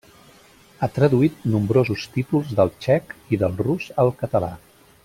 [0.79, 4.53] Ha traduït nombrosos títols del txec i del rus al català.